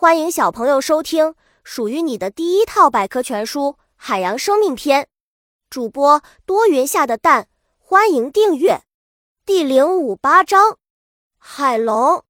[0.00, 5.02] 欢迎小朋友收听属于你的第一套百科全书《海洋生命篇》。
[5.68, 8.80] 主播多云下的蛋，欢迎订阅。
[9.44, 10.78] 第零五八章：
[11.36, 12.24] 海龙。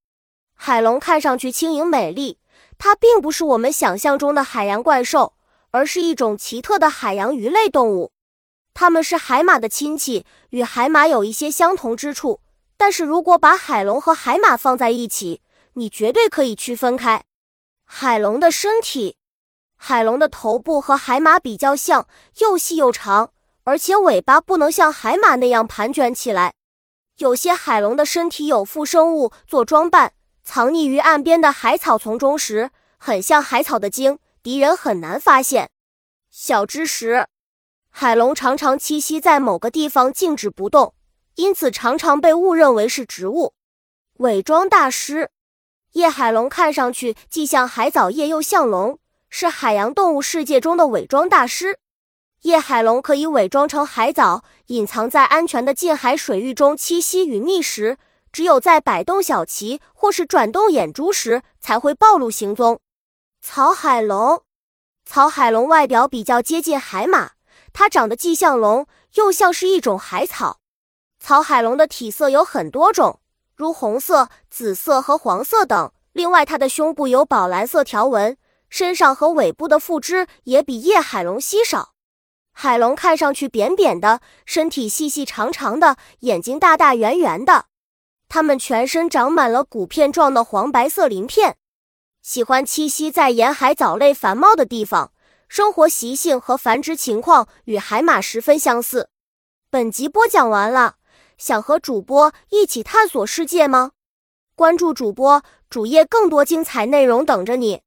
[0.53, 2.41] 海龙看上去轻盈美丽，
[2.77, 5.35] 它并不是我们想象中的海洋怪兽，
[5.71, 8.11] 而是一种奇特的海洋鱼类动物。
[8.75, 12.41] 它们是海马的亲戚，与海马有一些相同之处。
[12.77, 15.41] 但是如果把海龙和海马放在一起，
[15.75, 17.23] 你绝对可以区分开。
[17.93, 19.17] 海龙的身体，
[19.77, 22.07] 海龙的头部和海马比较像，
[22.39, 23.33] 又细又长，
[23.65, 26.55] 而且尾巴不能像海马那样盘卷起来。
[27.17, 30.13] 有些海龙的身体有附生物做装扮，
[30.45, 35.69] 藏匿于岸边的海草丛中时，很像海草的茎，敌人很难发现。
[36.31, 37.27] 小知识：
[37.91, 40.95] 海龙常常栖息在某个地方静止不动，
[41.35, 43.53] 因此常常被误认为是植物。
[44.19, 45.33] 伪装大师。
[45.93, 51.79] 叶海龙看上去既像海藻叶又像龙，是海洋动物世界中的伪装大师。
[52.43, 57.99] 叶海龙可以伪装成海藻，隐藏在安全的近海水域中栖息与觅食，
[58.33, 62.81] 只有在摆动小鳍或是转动眼珠时才会暴露行踪。
[63.43, 64.43] 草海龙，
[65.05, 67.33] 草海龙外表比较接近海马，
[67.73, 70.61] 它长得既像龙又像是一种海草。
[71.19, 73.19] 草海龙的体色有很多种。
[73.61, 75.93] 如红色、紫色和黄色等。
[76.15, 78.39] 另外，它的胸部有宝蓝色条纹，
[78.71, 81.93] 身上和尾部的附肢也比叶海龙稀少。
[82.53, 87.67] 海龙看上去扁扁的，身体细细长长的，眼睛大大圆圆的。
[88.31, 91.59] 它们全身长满了骨片状的黄白色鳞片，
[92.23, 95.13] 喜欢栖息在沿海藻类繁茂的地方，
[95.49, 99.11] 生活习性和繁殖情况与海马十分相似。
[99.69, 100.97] 本集播讲完了。
[101.41, 103.93] 想和主播一起探索世界吗？
[104.55, 107.81] 关注主播主页，更多精彩内容等着你。